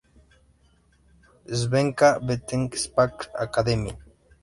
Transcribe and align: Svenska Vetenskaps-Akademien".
Svenska 1.59 2.17
Vetenskaps-Akademien". 2.27 3.97